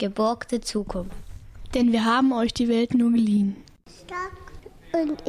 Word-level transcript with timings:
geborgte 0.00 0.60
Zukunft. 0.60 1.14
Denn 1.74 1.92
wir 1.92 2.04
haben 2.04 2.32
euch 2.32 2.52
die 2.52 2.68
Welt 2.68 2.94
nur 2.94 3.12
geliehen. 3.12 3.54
Stock 3.88 4.32
und. 4.92 5.22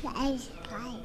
Fleischbrei. 0.00 1.00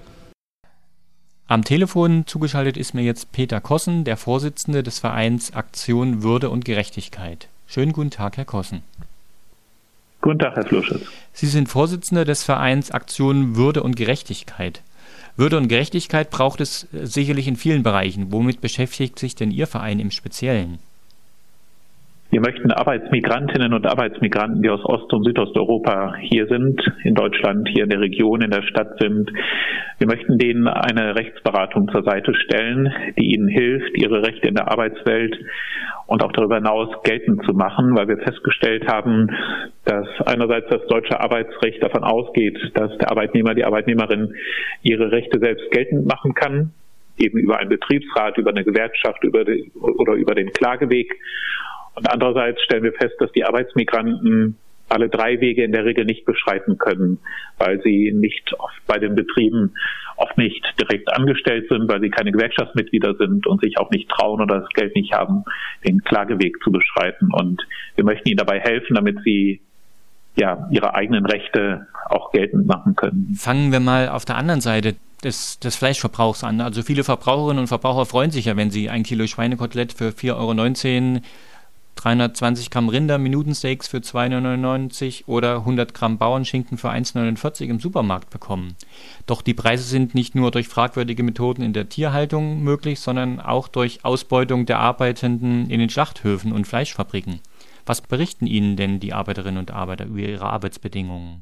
Am 1.48 1.64
Telefon 1.64 2.28
zugeschaltet 2.28 2.78
ist 2.78 2.94
mir 2.94 3.02
jetzt 3.02 3.32
Peter 3.32 3.60
Kossen, 3.60 4.04
der 4.04 4.18
Vorsitzende 4.18 4.84
des 4.84 5.00
Vereins 5.00 5.54
Aktion 5.54 6.22
Würde 6.22 6.52
und 6.52 6.64
Gerechtigkeit. 6.64 7.48
Schönen 7.66 7.94
guten 7.94 8.12
Tag, 8.12 8.38
Herr 8.38 8.46
Kossen. 8.46 8.84
Guten 10.22 10.38
Tag, 10.38 10.56
Herr 10.58 10.66
Fluschitz. 10.66 11.02
Sie 11.34 11.48
sind 11.48 11.70
Vorsitzender 11.70 12.26
des 12.26 12.44
Vereins 12.44 12.92
Aktion 12.92 13.56
Würde 13.56 13.82
und 13.82 13.96
Gerechtigkeit. 13.96 14.84
Würde 15.38 15.58
und 15.58 15.70
Gerechtigkeit 15.70 16.30
braucht 16.30 16.60
es 16.60 16.88
sicherlich 16.92 17.48
in 17.48 17.56
vielen 17.56 17.82
Bereichen. 17.82 18.32
Womit 18.32 18.60
beschäftigt 18.60 19.18
sich 19.18 19.36
denn 19.36 19.52
Ihr 19.52 19.66
Verein 19.66 20.00
im 20.00 20.12
Speziellen? 20.12 20.80
Wir 22.32 22.42
möchten 22.42 22.72
Arbeitsmigrantinnen 22.72 23.74
und 23.74 23.88
Arbeitsmigranten, 23.88 24.62
die 24.62 24.70
aus 24.70 24.86
Ost- 24.86 25.12
und 25.14 25.24
Südosteuropa 25.24 26.16
hier 26.22 26.46
sind, 26.46 26.80
in 27.04 27.16
Deutschland, 27.16 27.68
hier 27.70 27.86
in 27.86 27.90
der 27.90 28.02
Region, 28.02 28.42
in 28.42 28.52
der 28.52 28.62
Stadt 28.62 29.00
sind, 29.00 29.32
wir 30.00 30.08
möchten 30.08 30.38
denen 30.38 30.68
eine 30.68 31.16
Rechtsberatung 31.16 31.90
zur 31.90 32.04
Seite 32.04 32.34
stellen, 32.34 32.94
die 33.18 33.34
ihnen 33.34 33.50
hilft, 33.50 33.98
ihre 33.98 34.22
Rechte 34.22 34.48
in 34.48 34.56
der 34.56 34.72
Arbeitswelt 34.72 35.38
und 36.08 36.24
auch 36.24 36.32
darüber 36.32 36.56
hinaus 36.56 36.88
geltend 37.04 37.44
zu 37.46 37.54
machen, 37.54 37.96
weil 37.98 38.08
wir 38.08 38.18
festgestellt 38.18 38.88
haben, 38.88 39.30
dass 39.84 40.08
einerseits 40.26 40.70
das 40.70 40.86
deutsche 40.88 41.20
Arbeitsrecht 41.20 41.84
davon 41.84 42.04
ausgeht, 42.04 42.58
dass 42.76 42.98
der 42.98 43.12
Arbeitnehmer, 43.12 43.56
die 43.56 43.66
Arbeitnehmerin 43.66 44.36
ihre 44.84 45.12
Rechte 45.12 45.40
selbst 45.40 45.70
geltend 45.72 46.06
machen 46.06 46.34
kann, 46.34 46.72
eben 47.18 47.38
über 47.38 47.60
einen 47.60 47.70
Betriebsrat, 47.70 48.38
über 48.38 48.52
eine 48.52 48.64
Gewerkschaft 48.64 49.24
über 49.24 49.44
die, 49.44 49.70
oder 49.74 50.14
über 50.14 50.34
den 50.34 50.52
Klageweg. 50.52 51.14
Und 52.00 52.10
andererseits 52.10 52.62
stellen 52.64 52.84
wir 52.84 52.94
fest, 52.94 53.16
dass 53.20 53.30
die 53.34 53.44
Arbeitsmigranten 53.44 54.58
alle 54.88 55.10
drei 55.10 55.42
Wege 55.42 55.66
in 55.66 55.74
der 55.74 55.84
Regel 55.84 56.06
nicht 56.06 56.24
beschreiten 56.26 56.78
können, 56.78 57.20
weil 57.58 57.82
sie 57.84 58.14
nicht 58.16 58.54
oft 58.58 58.82
bei 58.88 58.98
den 58.98 59.16
Betrieben 59.16 59.74
oft 60.16 60.38
nicht 60.38 60.66
direkt 60.80 61.14
angestellt 61.14 61.68
sind, 61.70 61.90
weil 61.90 62.00
sie 62.00 62.10
keine 62.10 62.32
Gewerkschaftsmitglieder 62.32 63.16
sind 63.16 63.46
und 63.46 63.62
sich 63.62 63.78
auch 63.78 63.92
nicht 63.92 64.10
trauen 64.10 64.42
oder 64.42 64.62
das 64.62 64.70
Geld 64.70 64.96
nicht 64.96 65.14
haben, 65.14 65.44
den 65.86 66.02
Klageweg 66.04 66.64
zu 66.64 66.72
beschreiten. 66.72 67.32
Und 67.34 67.62
wir 67.96 68.06
möchten 68.06 68.30
ihnen 68.30 68.38
dabei 68.38 68.62
helfen, 68.62 68.96
damit 68.96 69.20
sie 69.26 69.62
ja 70.38 70.70
ihre 70.72 70.96
eigenen 70.96 71.26
Rechte 71.26 71.88
auch 72.10 72.32
geltend 72.32 72.66
machen 72.66 72.96
können. 72.96 73.36
Fangen 73.38 73.74
wir 73.74 73.82
mal 73.82 74.08
auf 74.08 74.24
der 74.24 74.38
anderen 74.38 74.62
Seite 74.62 74.96
des, 75.24 75.60
des 75.60 75.76
Fleischverbrauchs 75.76 76.46
an. 76.46 76.62
Also 76.62 76.82
viele 76.82 77.04
Verbraucherinnen 77.04 77.60
und 77.60 77.68
Verbraucher 77.68 78.06
freuen 78.06 78.32
sich 78.32 78.46
ja, 78.46 78.56
wenn 78.56 78.72
sie 78.72 78.90
ein 78.90 79.04
Kilo 79.04 79.28
Schweinekotelett 79.28 79.92
für 79.94 80.10
4,19 80.10 80.36
Euro 80.36 81.22
320 82.00 82.70
Gramm 82.70 82.88
Rinder, 82.88 83.18
Minutensteaks 83.18 83.90
für 83.90 83.98
2,99 83.98 85.28
oder 85.28 85.58
100 85.58 85.94
Gramm 85.94 86.18
Bauernschinken 86.18 86.78
für 86.78 86.90
1,49 86.90 87.66
im 87.66 87.80
Supermarkt 87.80 88.30
bekommen. 88.30 88.76
Doch 89.28 89.42
die 89.42 89.54
Preise 89.54 89.84
sind 89.84 90.16
nicht 90.16 90.34
nur 90.34 90.52
durch 90.52 90.70
fragwürdige 90.70 91.24
Methoden 91.24 91.62
in 91.62 91.74
der 91.74 91.90
Tierhaltung 91.90 92.64
möglich, 92.64 93.02
sondern 93.02 93.42
auch 93.42 93.68
durch 93.68 94.06
Ausbeutung 94.06 94.66
der 94.66 94.80
Arbeitenden 94.80 95.70
in 95.70 95.82
den 95.82 95.90
Schlachthöfen 95.90 96.54
und 96.54 96.68
Fleischfabriken. 96.68 97.42
Was 97.86 98.00
berichten 98.00 98.48
Ihnen 98.48 98.78
denn 98.78 99.02
die 99.02 99.12
Arbeiterinnen 99.12 99.60
und 99.60 99.72
Arbeiter 99.72 100.06
über 100.06 100.20
ihre 100.20 100.46
Arbeitsbedingungen? 100.46 101.42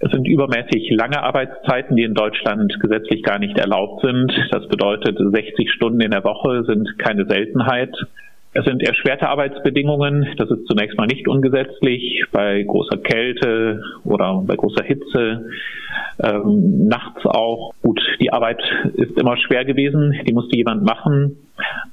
Es 0.00 0.10
sind 0.10 0.28
übermäßig 0.28 0.90
lange 0.90 1.22
Arbeitszeiten, 1.22 1.96
die 1.96 2.02
in 2.02 2.12
Deutschland 2.12 2.78
gesetzlich 2.80 3.22
gar 3.22 3.38
nicht 3.38 3.56
erlaubt 3.56 4.02
sind. 4.04 4.30
Das 4.50 4.68
bedeutet, 4.68 5.16
60 5.18 5.72
Stunden 5.72 6.02
in 6.02 6.10
der 6.10 6.24
Woche 6.24 6.64
sind 6.64 6.98
keine 6.98 7.24
Seltenheit. 7.24 7.96
Es 8.58 8.64
sind 8.64 8.82
erschwerte 8.82 9.28
Arbeitsbedingungen. 9.28 10.28
Das 10.38 10.50
ist 10.50 10.66
zunächst 10.66 10.96
mal 10.96 11.06
nicht 11.06 11.28
ungesetzlich. 11.28 12.24
Bei 12.32 12.62
großer 12.62 12.96
Kälte 12.96 13.82
oder 14.02 14.42
bei 14.46 14.56
großer 14.56 14.82
Hitze. 14.82 15.50
Ähm, 16.22 16.88
nachts 16.88 17.26
auch. 17.26 17.74
Gut, 17.82 18.00
die 18.18 18.32
Arbeit 18.32 18.62
ist 18.94 19.20
immer 19.20 19.36
schwer 19.36 19.66
gewesen. 19.66 20.14
Die 20.26 20.32
musste 20.32 20.56
jemand 20.56 20.84
machen. 20.84 21.36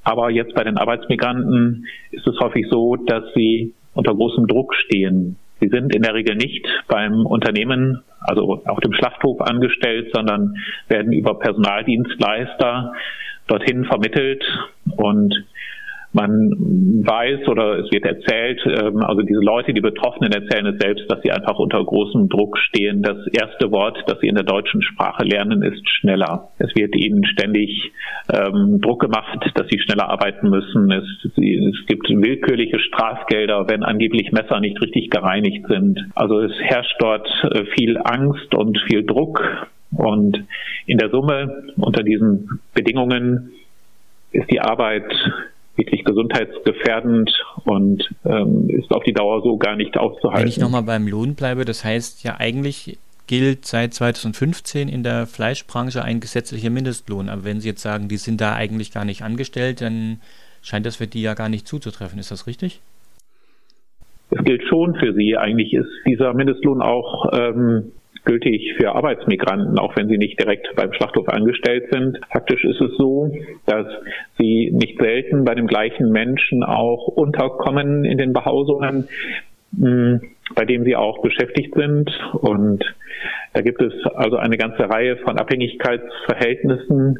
Aber 0.05 0.29
jetzt 0.29 0.55
bei 0.55 0.63
den 0.63 0.77
Arbeitsmigranten 0.77 1.85
ist 2.11 2.25
es 2.25 2.39
häufig 2.39 2.67
so, 2.69 2.95
dass 2.95 3.25
sie 3.35 3.73
unter 3.93 4.15
großem 4.15 4.47
Druck 4.47 4.73
stehen. 4.73 5.35
Sie 5.59 5.67
sind 5.67 5.93
in 5.93 6.01
der 6.01 6.13
Regel 6.13 6.37
nicht 6.37 6.65
beim 6.87 7.25
Unternehmen, 7.25 8.03
also 8.21 8.61
auf 8.65 8.79
dem 8.79 8.93
Schlachthof 8.93 9.41
angestellt, 9.41 10.11
sondern 10.13 10.55
werden 10.87 11.11
über 11.11 11.37
Personaldienstleister 11.39 12.93
dorthin 13.47 13.83
vermittelt 13.83 14.45
und 14.95 15.43
man 16.13 16.51
weiß 17.05 17.47
oder 17.47 17.79
es 17.79 17.91
wird 17.91 18.05
erzählt, 18.05 18.61
ähm, 18.65 18.97
also 18.97 19.23
diese 19.23 19.39
Leute, 19.39 19.73
die 19.73 19.81
Betroffenen 19.81 20.31
erzählen 20.31 20.67
es 20.67 20.79
selbst, 20.79 21.11
dass 21.11 21.21
sie 21.23 21.31
einfach 21.31 21.57
unter 21.57 21.83
großem 21.83 22.29
Druck 22.29 22.57
stehen. 22.59 23.01
Das 23.01 23.17
erste 23.27 23.71
Wort, 23.71 23.97
das 24.07 24.19
sie 24.21 24.27
in 24.27 24.35
der 24.35 24.43
deutschen 24.43 24.81
Sprache 24.83 25.23
lernen, 25.23 25.63
ist 25.63 25.87
schneller. 25.89 26.49
Es 26.59 26.75
wird 26.75 26.95
ihnen 26.95 27.25
ständig 27.25 27.91
ähm, 28.31 28.79
Druck 28.79 29.01
gemacht, 29.01 29.39
dass 29.55 29.67
sie 29.69 29.79
schneller 29.79 30.09
arbeiten 30.09 30.49
müssen. 30.49 30.91
Es, 30.91 31.03
es 31.25 31.85
gibt 31.87 32.07
willkürliche 32.09 32.79
Strafgelder, 32.79 33.67
wenn 33.67 33.83
angeblich 33.83 34.31
Messer 34.31 34.59
nicht 34.59 34.79
richtig 34.81 35.09
gereinigt 35.09 35.65
sind. 35.67 35.99
Also 36.13 36.39
es 36.41 36.53
herrscht 36.59 36.95
dort 36.99 37.27
äh, 37.43 37.65
viel 37.75 37.97
Angst 37.97 38.53
und 38.53 38.77
viel 38.87 39.03
Druck. 39.03 39.41
Und 39.95 40.45
in 40.85 40.97
der 40.97 41.09
Summe 41.09 41.73
unter 41.77 42.03
diesen 42.03 42.59
Bedingungen 42.73 43.51
ist 44.31 44.49
die 44.51 44.59
Arbeit 44.59 45.05
wirklich 45.75 46.03
gesundheitsgefährdend 46.03 47.31
und 47.65 48.07
ähm, 48.25 48.69
ist 48.69 48.91
auf 48.91 49.03
die 49.03 49.13
Dauer 49.13 49.41
so 49.41 49.57
gar 49.57 49.75
nicht 49.75 49.97
auszuhalten. 49.97 50.43
Wenn 50.43 50.49
ich 50.49 50.59
nochmal 50.59 50.83
beim 50.83 51.07
Lohn 51.07 51.35
bleibe, 51.35 51.65
das 51.65 51.83
heißt 51.83 52.23
ja 52.23 52.35
eigentlich 52.39 52.97
gilt 53.25 53.65
seit 53.65 53.93
2015 53.93 54.89
in 54.89 55.03
der 55.03 55.25
Fleischbranche 55.27 56.03
ein 56.03 56.19
gesetzlicher 56.19 56.69
Mindestlohn. 56.69 57.29
Aber 57.29 57.45
wenn 57.45 57.61
Sie 57.61 57.69
jetzt 57.69 57.81
sagen, 57.81 58.09
die 58.09 58.17
sind 58.17 58.41
da 58.41 58.53
eigentlich 58.53 58.91
gar 58.91 59.05
nicht 59.05 59.21
angestellt, 59.21 59.81
dann 59.81 60.19
scheint 60.61 60.85
das 60.85 60.97
für 60.97 61.07
die 61.07 61.21
ja 61.21 61.33
gar 61.33 61.49
nicht 61.49 61.67
zuzutreffen. 61.67 62.19
Ist 62.19 62.31
das 62.31 62.47
richtig? 62.47 62.81
Es 64.29 64.43
gilt 64.43 64.63
schon 64.67 64.95
für 64.95 65.13
sie. 65.13 65.37
Eigentlich 65.37 65.73
ist 65.73 65.89
dieser 66.05 66.33
Mindestlohn 66.33 66.81
auch 66.81 67.31
ähm, 67.33 67.91
gültig 68.25 68.73
für 68.77 68.95
Arbeitsmigranten, 68.95 69.77
auch 69.79 69.95
wenn 69.95 70.07
sie 70.07 70.17
nicht 70.17 70.39
direkt 70.39 70.75
beim 70.75 70.93
Schlachthof 70.93 71.27
angestellt 71.29 71.85
sind. 71.91 72.19
Faktisch 72.31 72.63
ist 72.63 72.81
es 72.81 72.95
so, 72.97 73.31
dass 73.65 73.87
sie 74.37 74.71
nicht 74.73 74.99
selten 74.99 75.43
bei 75.43 75.55
dem 75.55 75.67
gleichen 75.67 76.11
Menschen 76.11 76.63
auch 76.63 77.07
unterkommen 77.07 78.05
in 78.05 78.17
den 78.17 78.33
Behausungen, 78.33 79.07
hm, 79.77 80.21
bei 80.55 80.65
denen 80.65 80.85
sie 80.85 80.95
auch 80.95 81.21
beschäftigt 81.21 81.75
sind. 81.75 82.09
Und 82.33 82.83
da 83.53 83.61
gibt 83.61 83.81
es 83.81 83.93
also 84.15 84.37
eine 84.37 84.57
ganze 84.57 84.89
Reihe 84.89 85.17
von 85.17 85.37
Abhängigkeitsverhältnissen, 85.37 87.19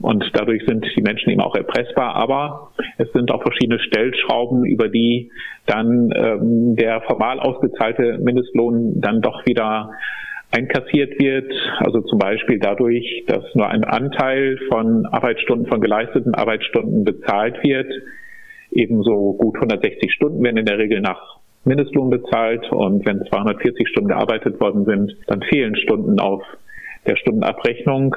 und 0.00 0.28
dadurch 0.34 0.64
sind 0.66 0.84
die 0.96 1.02
Menschen 1.02 1.30
eben 1.30 1.40
auch 1.40 1.54
erpressbar. 1.54 2.16
Aber 2.16 2.72
es 2.98 3.10
sind 3.12 3.30
auch 3.30 3.42
verschiedene 3.42 3.78
Stellschrauben, 3.78 4.64
über 4.64 4.88
die 4.88 5.30
dann 5.66 6.12
ähm, 6.14 6.76
der 6.76 7.00
formal 7.02 7.40
ausgezahlte 7.40 8.18
Mindestlohn 8.18 9.00
dann 9.00 9.20
doch 9.20 9.46
wieder 9.46 9.92
einkassiert 10.54 11.18
wird, 11.18 11.52
also 11.78 12.00
zum 12.02 12.18
Beispiel 12.18 12.58
dadurch, 12.58 13.24
dass 13.26 13.44
nur 13.54 13.68
ein 13.68 13.84
Anteil 13.84 14.58
von 14.68 15.06
Arbeitsstunden, 15.06 15.66
von 15.66 15.80
geleisteten 15.80 16.34
Arbeitsstunden 16.34 17.04
bezahlt 17.04 17.62
wird. 17.62 17.90
Ebenso 18.70 19.34
gut 19.34 19.56
160 19.56 20.12
Stunden 20.12 20.42
werden 20.42 20.56
in 20.56 20.66
der 20.66 20.78
Regel 20.78 21.00
nach 21.00 21.38
Mindestlohn 21.64 22.10
bezahlt 22.10 22.70
und 22.70 23.06
wenn 23.06 23.24
240 23.24 23.88
Stunden 23.88 24.08
gearbeitet 24.08 24.60
worden 24.60 24.84
sind, 24.84 25.16
dann 25.26 25.42
fehlen 25.42 25.76
Stunden 25.76 26.20
auf 26.20 26.42
der 27.06 27.16
Stundenabrechnung. 27.16 28.16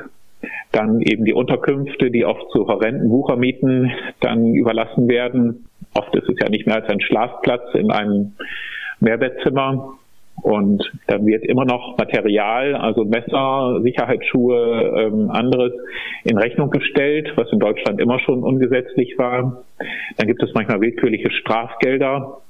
Dann 0.72 1.02
eben 1.02 1.26
die 1.26 1.34
Unterkünfte, 1.34 2.12
die 2.12 2.26
oft 2.26 2.52
zu 2.52 2.68
horrenden 2.68 3.10
Wuchermieten 3.10 3.92
dann 4.20 4.54
überlassen 4.54 5.08
werden. 5.08 5.68
Oft 5.96 6.14
ist 6.16 6.30
es 6.30 6.36
ja 6.40 6.50
nicht 6.50 6.68
mehr 6.68 6.76
als 6.76 6.90
ein 6.90 7.02
Schlafplatz 7.02 7.74
in 7.74 7.90
einem 7.90 8.34
Mehrbettzimmer. 9.00 9.98
Und 10.42 10.84
dann 11.08 11.26
wird 11.26 11.44
immer 11.44 11.66
noch 11.66 11.98
Material, 11.98 12.76
also 12.76 13.04
Messer, 13.04 13.82
Sicherheitsschuhe, 13.82 14.94
ähm, 14.98 15.32
anderes 15.32 15.74
in 16.24 16.38
Rechnung 16.38 16.70
gestellt, 16.70 17.34
was 17.36 17.52
in 17.52 17.60
Deutschland 17.60 18.00
immer 18.00 18.20
schon 18.20 18.44
ungesetzlich 18.44 19.18
war. 19.18 19.64
Dann 20.18 20.28
gibt 20.28 20.44
es 20.44 20.54
manchmal 20.54 20.80
willkürliche 20.80 21.32
Strafgelder 21.32 22.42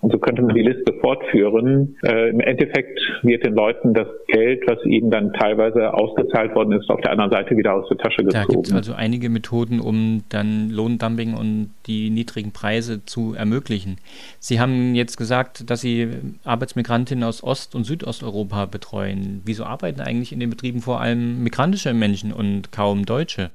und 0.00 0.12
so 0.12 0.18
könnte 0.18 0.42
man 0.42 0.54
die 0.54 0.62
Liste 0.62 0.92
fortführen. 1.00 1.96
Äh, 2.02 2.30
Im 2.30 2.40
Endeffekt 2.40 3.00
wird 3.22 3.44
den 3.44 3.54
Leuten 3.54 3.94
das 3.94 4.08
Geld, 4.28 4.62
was 4.66 4.84
ihnen 4.84 5.10
dann 5.10 5.32
teilweise 5.32 5.94
ausgezahlt 5.94 6.54
worden 6.54 6.72
ist, 6.72 6.88
auf 6.90 7.00
der 7.00 7.12
anderen 7.12 7.30
Seite 7.30 7.56
wieder 7.56 7.74
aus 7.74 7.88
der 7.88 7.98
Tasche 7.98 8.24
gezogen. 8.24 8.46
Da 8.48 8.54
gibt 8.54 8.66
es 8.68 8.72
also 8.72 8.94
einige 8.94 9.28
Methoden, 9.28 9.80
um 9.80 10.22
dann 10.28 10.70
Lohndumping 10.70 11.34
und 11.34 11.70
die 11.86 12.10
niedrigen 12.10 12.52
Preise 12.52 13.04
zu 13.04 13.34
ermöglichen. 13.34 13.98
Sie 14.38 14.60
haben 14.60 14.94
jetzt 14.94 15.16
gesagt, 15.16 15.70
dass 15.70 15.80
Sie 15.80 16.08
Arbeitsmigrantinnen 16.44 17.24
aus 17.24 17.42
Ost- 17.42 17.74
und 17.74 17.84
Südosteuropa 17.84 18.66
betreuen. 18.66 19.42
Wieso 19.44 19.64
arbeiten 19.64 20.00
eigentlich 20.00 20.32
in 20.32 20.40
den 20.40 20.50
Betrieben 20.50 20.80
vor 20.80 21.00
allem 21.00 21.42
migrantische 21.42 21.94
Menschen 21.94 22.32
und 22.32 22.72
kaum 22.72 23.06
Deutsche? 23.06 23.50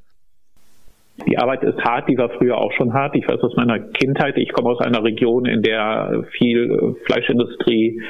Die 1.27 1.37
Arbeit 1.37 1.63
ist 1.63 1.79
hart, 1.83 2.09
die 2.09 2.17
war 2.17 2.29
früher 2.29 2.57
auch 2.57 2.71
schon 2.73 2.93
hart. 2.93 3.15
Ich 3.15 3.27
weiß 3.27 3.41
aus 3.41 3.55
meiner 3.55 3.79
Kindheit, 3.79 4.37
ich 4.37 4.51
komme 4.51 4.69
aus 4.69 4.79
einer 4.79 5.03
Region, 5.03 5.45
in 5.45 5.61
der 5.61 6.23
viel 6.37 6.95
Fleischindustrie 7.05 8.01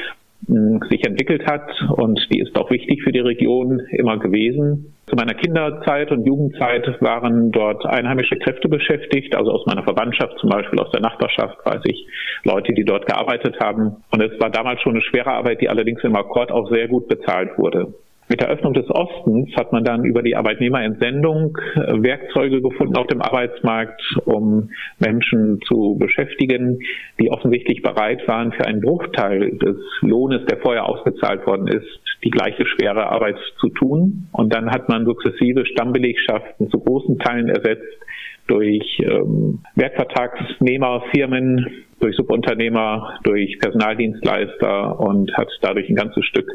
hm, 0.48 0.80
sich 0.90 1.06
entwickelt 1.06 1.46
hat 1.46 1.70
und 1.98 2.20
die 2.32 2.40
ist 2.40 2.58
auch 2.58 2.72
wichtig 2.72 3.04
für 3.04 3.12
die 3.12 3.20
Region 3.20 3.80
immer 3.92 4.18
gewesen. 4.18 4.94
Zu 5.06 5.16
meiner 5.16 5.34
Kinderzeit 5.34 6.12
und 6.12 6.26
Jugendzeit 6.26 6.88
waren 7.02 7.52
dort 7.52 7.86
einheimische 7.86 8.38
Kräfte 8.38 8.70
beschäftigt, 8.70 9.36
also 9.36 9.52
aus 9.52 9.66
meiner 9.66 9.84
Verwandtschaft, 9.84 10.38
zum 10.40 10.50
Beispiel 10.50 10.80
aus 10.80 10.90
der 10.92 11.02
Nachbarschaft, 11.02 11.58
weiß 11.66 11.82
ich, 11.86 12.08
Leute, 12.44 12.74
die 12.74 12.86
dort 12.86 13.06
gearbeitet 13.06 13.60
haben. 13.60 13.98
Und 14.12 14.24
es 14.24 14.40
war 14.40 14.50
damals 14.50 14.82
schon 14.82 14.94
eine 14.94 15.02
schwere 15.02 15.32
Arbeit, 15.32 15.60
die 15.62 15.70
allerdings 15.70 16.04
im 16.04 16.16
Akkord 16.16 16.52
auch 16.52 16.72
sehr 16.72 16.88
gut 16.88 17.08
bezahlt 17.08 17.58
wurde. 17.58 17.94
Mit 18.30 18.40
der 18.40 18.50
Öffnung 18.50 18.74
des 18.74 18.90
Ostens 18.90 19.54
hat 19.58 19.74
man 19.74 19.84
dann 19.84 20.06
über 20.06 20.22
die 20.22 20.38
Arbeitnehmerentsendung 20.38 21.58
äh, 21.76 22.02
Werkzeuge 22.02 22.62
gefunden 22.62 22.96
auf 22.96 23.08
dem 23.08 23.22
Arbeitsmarkt, 23.22 24.02
um 24.24 24.70
Menschen 25.00 25.60
zu 25.68 25.98
beschäftigen, 26.00 26.80
die 27.20 27.30
offensichtlich 27.30 27.82
bereit 27.82 28.26
waren, 28.28 28.54
für 28.54 28.66
einen 28.66 28.80
Bruchteil 28.80 29.58
des 29.58 29.76
Lohnes, 30.02 30.46
der 30.46 30.60
vorher 30.60 30.86
ausbezahlt 30.86 31.46
worden 31.46 31.68
ist, 31.68 32.02
die 32.24 32.30
gleiche 32.30 32.66
schwere 32.66 33.08
Arbeit 33.08 33.38
zu 33.60 33.70
tun. 33.70 34.28
Und 34.32 34.54
dann 34.54 34.72
hat 34.72 34.88
man 34.88 35.06
sukzessive 35.06 35.66
Stammbelegschaften 35.66 36.70
zu 36.70 36.80
großen 36.80 37.20
Teilen 37.20 37.50
ersetzt 37.50 38.00
durch 38.48 39.00
ähm, 39.00 39.60
Werkvertragsnehmerfirmen, 39.76 41.84
durch 42.00 42.16
Subunternehmer, 42.16 43.20
durch 43.24 43.60
Personaldienstleister 43.60 45.00
und 45.00 45.36
hat 45.38 45.50
dadurch 45.62 45.90
ein 45.90 45.96
ganzes 45.96 46.26
Stück 46.26 46.50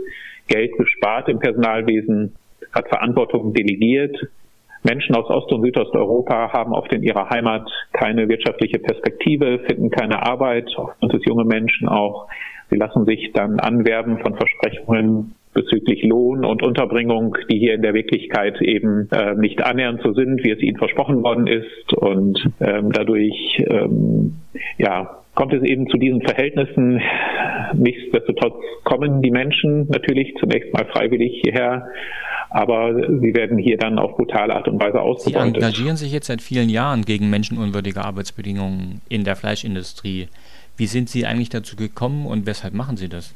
Geld 0.48 0.76
gespart 0.76 1.28
im 1.28 1.38
Personalwesen, 1.38 2.34
hat 2.72 2.88
Verantwortung 2.88 3.52
delegiert. 3.52 4.16
Menschen 4.82 5.16
aus 5.16 5.28
Ost- 5.28 5.52
und 5.52 5.62
Südosteuropa 5.62 6.52
haben 6.52 6.72
oft 6.72 6.93
in 6.93 7.02
ihrer 7.02 7.28
Heimat 7.31 7.69
keine 7.93 8.28
wirtschaftliche 8.28 8.78
Perspektive, 8.78 9.58
finden 9.66 9.90
keine 9.90 10.22
Arbeit, 10.22 10.70
und 11.00 11.12
es 11.12 11.25
junge 11.25 11.44
Menschen 11.44 11.88
auch. 11.88 12.28
Sie 12.70 12.76
lassen 12.76 13.04
sich 13.04 13.32
dann 13.32 13.58
anwerben 13.58 14.19
von 14.19 14.37
Versprechungen 14.37 15.34
bezüglich 15.56 16.03
Lohn 16.03 16.44
und 16.44 16.62
Unterbringung, 16.62 17.37
die 17.50 17.58
hier 17.58 17.75
in 17.75 17.82
der 17.82 17.94
Wirklichkeit 17.94 18.61
eben 18.61 19.08
äh, 19.11 19.35
nicht 19.35 19.64
annähernd 19.64 20.03
so 20.05 20.12
sind, 20.12 20.44
wie 20.44 20.50
es 20.50 20.61
ihnen 20.61 20.76
versprochen 20.76 21.23
worden 21.23 21.47
ist. 21.47 21.93
Und 21.94 22.38
ähm, 22.61 22.93
dadurch 22.93 23.35
ähm, 23.67 24.37
ja, 24.76 25.23
kommt 25.35 25.55
es 25.55 25.62
eben 25.62 25.88
zu 25.88 25.97
diesen 25.97 26.20
Verhältnissen. 26.20 27.00
Nichtsdestotrotz 27.75 28.62
kommen 28.85 29.23
die 29.23 29.31
Menschen 29.31 29.88
natürlich 29.88 30.35
zunächst 30.38 30.73
mal 30.75 30.85
freiwillig 30.93 31.41
hierher, 31.43 31.88
aber 32.50 32.94
sie 32.94 33.35
werden 33.35 33.56
hier 33.56 33.79
dann 33.79 33.99
auf 33.99 34.17
brutale 34.17 34.55
Art 34.55 34.69
und 34.69 34.81
Weise 34.81 35.00
ausgebeutet. 35.00 35.56
Sie 35.56 35.61
engagieren 35.62 35.97
sich 35.97 36.12
jetzt 36.12 36.26
seit 36.26 36.43
vielen 36.43 36.69
Jahren 36.69 37.05
gegen 37.05 37.31
menschenunwürdige 37.31 38.05
Arbeitsbedingungen 38.05 39.00
in 39.08 39.25
der 39.25 39.37
Fleischindustrie. 39.37 40.29
Wie 40.76 40.87
sind 40.87 41.08
Sie 41.08 41.25
eigentlich 41.25 41.49
dazu 41.49 41.76
gekommen 41.76 42.26
und 42.26 42.47
weshalb 42.47 42.75
machen 42.75 42.99
Sie 42.99 43.08
das? 43.08 43.35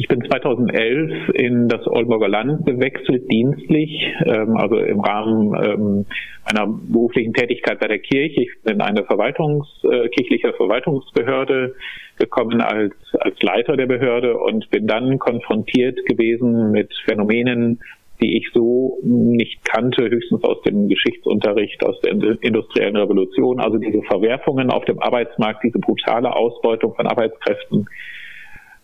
Ich 0.00 0.06
bin 0.06 0.22
2011 0.22 1.30
in 1.34 1.68
das 1.68 1.84
Oldenburger 1.88 2.28
Land 2.28 2.64
gewechselt, 2.64 3.24
dienstlich, 3.32 3.90
ähm, 4.24 4.56
also 4.56 4.76
im 4.76 5.00
Rahmen 5.00 5.54
ähm, 5.60 6.06
einer 6.44 6.68
beruflichen 6.68 7.34
Tätigkeit 7.34 7.80
bei 7.80 7.88
der 7.88 7.98
Kirche. 7.98 8.42
Ich 8.42 8.62
bin 8.62 8.74
in 8.74 8.80
eine 8.80 9.02
Verwaltungs, 9.02 9.66
äh, 9.82 10.08
kirchliche 10.10 10.52
Verwaltungsbehörde 10.52 11.74
gekommen 12.16 12.60
als, 12.60 12.94
als 13.18 13.42
Leiter 13.42 13.76
der 13.76 13.86
Behörde 13.86 14.38
und 14.38 14.70
bin 14.70 14.86
dann 14.86 15.18
konfrontiert 15.18 16.06
gewesen 16.06 16.70
mit 16.70 16.94
Phänomenen, 17.04 17.80
die 18.22 18.38
ich 18.38 18.48
so 18.54 18.98
nicht 19.02 19.64
kannte, 19.64 20.08
höchstens 20.08 20.44
aus 20.44 20.62
dem 20.62 20.88
Geschichtsunterricht, 20.88 21.84
aus 21.84 22.00
der 22.02 22.12
industriellen 22.12 22.96
Revolution. 22.96 23.58
Also 23.58 23.78
diese 23.78 24.02
Verwerfungen 24.02 24.70
auf 24.70 24.84
dem 24.84 25.00
Arbeitsmarkt, 25.00 25.64
diese 25.64 25.80
brutale 25.80 26.36
Ausbeutung 26.36 26.94
von 26.94 27.08
Arbeitskräften, 27.08 27.88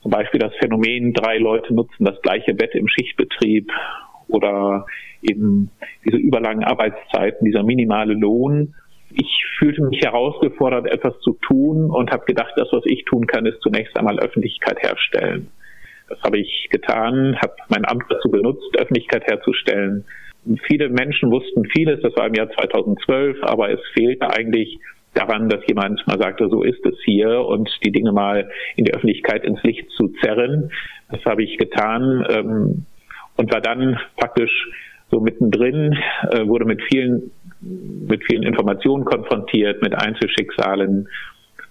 zum 0.04 0.10
Beispiel 0.10 0.38
das 0.38 0.52
Phänomen, 0.60 1.14
drei 1.14 1.38
Leute 1.38 1.72
nutzen 1.72 2.04
das 2.04 2.20
gleiche 2.20 2.52
Bett 2.52 2.74
im 2.74 2.88
Schichtbetrieb 2.88 3.72
oder 4.28 4.84
eben 5.22 5.70
diese 6.04 6.18
überlangen 6.18 6.62
Arbeitszeiten, 6.62 7.46
dieser 7.46 7.62
minimale 7.62 8.12
Lohn. 8.12 8.74
Ich 9.14 9.46
fühlte 9.58 9.82
mich 9.82 10.02
herausgefordert, 10.02 10.92
etwas 10.92 11.18
zu 11.20 11.38
tun 11.40 11.90
und 11.90 12.10
habe 12.10 12.26
gedacht, 12.26 12.52
das, 12.56 12.68
was 12.70 12.82
ich 12.84 13.06
tun 13.06 13.26
kann, 13.26 13.46
ist 13.46 13.62
zunächst 13.62 13.96
einmal 13.96 14.18
Öffentlichkeit 14.18 14.78
herstellen. 14.82 15.48
Das 16.10 16.20
habe 16.22 16.38
ich 16.38 16.68
getan, 16.70 17.38
habe 17.40 17.54
mein 17.70 17.86
Amt 17.86 18.04
dazu 18.10 18.30
benutzt, 18.30 18.76
Öffentlichkeit 18.76 19.24
herzustellen. 19.24 20.04
Viele 20.66 20.90
Menschen 20.90 21.30
wussten 21.30 21.64
vieles, 21.74 22.02
das 22.02 22.14
war 22.16 22.26
im 22.26 22.34
Jahr 22.34 22.50
2012, 22.50 23.42
aber 23.42 23.70
es 23.70 23.80
fehlte 23.94 24.28
eigentlich 24.28 24.78
daran, 25.14 25.48
dass 25.48 25.66
jemand 25.66 26.06
mal 26.06 26.18
sagte, 26.18 26.48
so 26.48 26.62
ist 26.62 26.84
es 26.84 26.96
hier 27.04 27.40
und 27.40 27.70
die 27.84 27.92
Dinge 27.92 28.12
mal 28.12 28.50
in 28.76 28.84
der 28.84 28.96
Öffentlichkeit 28.96 29.44
ins 29.44 29.62
Licht 29.62 29.88
zu 29.90 30.08
zerren. 30.22 30.70
Das 31.10 31.24
habe 31.24 31.42
ich 31.42 31.56
getan 31.58 32.26
ähm, 32.28 32.86
und 33.36 33.52
war 33.52 33.60
dann 33.60 33.98
praktisch 34.16 34.68
so 35.10 35.20
mittendrin, 35.20 35.96
äh, 36.30 36.46
wurde 36.46 36.64
mit 36.64 36.82
vielen, 36.82 37.30
mit 37.60 38.24
vielen 38.24 38.42
Informationen 38.42 39.04
konfrontiert, 39.04 39.82
mit 39.82 39.94
Einzelschicksalen 39.94 41.08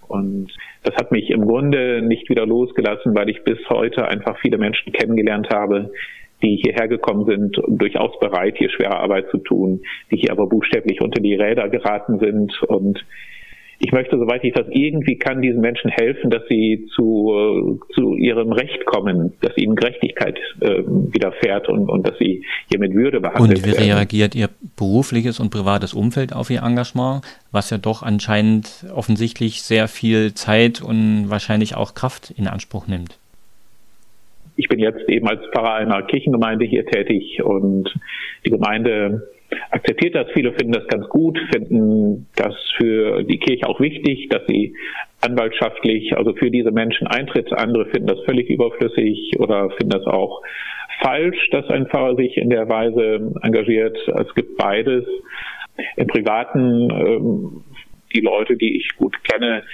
und 0.08 0.52
das 0.82 0.94
hat 0.96 1.12
mich 1.12 1.30
im 1.30 1.46
Grunde 1.46 2.02
nicht 2.02 2.28
wieder 2.28 2.46
losgelassen, 2.46 3.14
weil 3.14 3.30
ich 3.30 3.42
bis 3.42 3.58
heute 3.68 4.06
einfach 4.06 4.38
viele 4.38 4.58
Menschen 4.58 4.92
kennengelernt 4.92 5.48
habe, 5.50 5.90
die 6.42 6.60
hierher 6.62 6.88
gekommen 6.88 7.24
sind, 7.24 7.56
durchaus 7.68 8.18
bereit, 8.20 8.56
hier 8.58 8.70
schwere 8.70 8.98
Arbeit 8.98 9.30
zu 9.30 9.38
tun, 9.38 9.80
die 10.10 10.16
hier 10.16 10.32
aber 10.32 10.46
buchstäblich 10.46 11.00
unter 11.00 11.20
die 11.20 11.34
Räder 11.34 11.68
geraten 11.68 12.18
sind 12.18 12.62
und 12.64 13.04
ich 13.84 13.92
möchte, 13.92 14.16
soweit 14.16 14.42
ich 14.44 14.54
das 14.54 14.66
irgendwie 14.70 15.16
kann, 15.16 15.42
diesen 15.42 15.60
Menschen 15.60 15.90
helfen, 15.90 16.30
dass 16.30 16.42
sie 16.48 16.88
zu, 16.94 17.78
zu 17.94 18.14
ihrem 18.14 18.50
Recht 18.52 18.86
kommen, 18.86 19.34
dass 19.42 19.54
ihnen 19.58 19.76
Gerechtigkeit 19.76 20.38
äh, 20.60 20.82
widerfährt 20.86 21.68
und, 21.68 21.90
und 21.90 22.08
dass 22.08 22.16
sie 22.18 22.46
hier 22.70 22.78
mit 22.78 22.94
Würde 22.94 23.20
behandelt 23.20 23.62
werden. 23.62 23.72
Und 23.72 23.84
wie 23.84 23.90
reagiert 23.90 24.34
Ihr 24.34 24.48
berufliches 24.76 25.38
und 25.38 25.50
privates 25.50 25.92
Umfeld 25.92 26.32
auf 26.32 26.48
Ihr 26.48 26.62
Engagement, 26.62 27.20
was 27.52 27.68
ja 27.68 27.76
doch 27.76 28.02
anscheinend 28.02 28.86
offensichtlich 28.94 29.62
sehr 29.62 29.86
viel 29.86 30.32
Zeit 30.32 30.80
und 30.80 31.26
wahrscheinlich 31.28 31.76
auch 31.76 31.92
Kraft 31.92 32.32
in 32.34 32.46
Anspruch 32.46 32.86
nimmt? 32.86 33.18
Ich 34.56 34.68
bin 34.68 34.78
jetzt 34.78 35.06
eben 35.10 35.28
als 35.28 35.42
Pfarrer 35.52 35.74
einer 35.74 36.02
Kirchengemeinde 36.04 36.64
hier 36.64 36.86
tätig 36.86 37.42
und 37.44 37.92
die 38.46 38.50
Gemeinde 38.50 39.33
akzeptiert 39.70 40.14
das. 40.14 40.26
Viele 40.32 40.52
finden 40.52 40.72
das 40.72 40.86
ganz 40.88 41.08
gut, 41.08 41.38
finden 41.52 42.26
das 42.36 42.54
für 42.76 43.22
die 43.22 43.38
Kirche 43.38 43.66
auch 43.66 43.80
wichtig, 43.80 44.28
dass 44.28 44.46
sie 44.46 44.74
anwaltschaftlich, 45.20 46.16
also 46.16 46.34
für 46.34 46.50
diese 46.50 46.70
Menschen 46.70 47.06
eintritt. 47.06 47.52
Andere 47.52 47.86
finden 47.86 48.08
das 48.08 48.20
völlig 48.24 48.50
überflüssig 48.50 49.38
oder 49.38 49.70
finden 49.70 49.90
das 49.90 50.06
auch 50.06 50.42
falsch, 51.02 51.50
dass 51.50 51.68
ein 51.70 51.86
Pfarrer 51.86 52.16
sich 52.16 52.36
in 52.36 52.50
der 52.50 52.68
Weise 52.68 53.32
engagiert. 53.42 53.96
Es 54.06 54.34
gibt 54.34 54.56
beides. 54.56 55.04
Im 55.96 56.06
Privaten, 56.06 56.90
ähm, 56.90 57.64
die 58.14 58.20
Leute, 58.20 58.56
die 58.56 58.76
ich 58.76 58.96
gut 58.96 59.16
kenne, 59.24 59.64